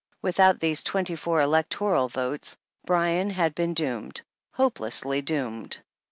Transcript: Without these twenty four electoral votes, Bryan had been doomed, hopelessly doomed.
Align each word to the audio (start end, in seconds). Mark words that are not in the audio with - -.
Without 0.23 0.59
these 0.59 0.81
twenty 0.81 1.15
four 1.15 1.41
electoral 1.41 2.09
votes, 2.09 2.57
Bryan 2.85 3.29
had 3.29 3.53
been 3.53 3.75
doomed, 3.75 4.23
hopelessly 4.53 5.21
doomed. 5.21 5.77